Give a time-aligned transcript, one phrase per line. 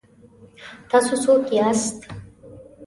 [0.89, 1.97] تاسو څوک یاست؟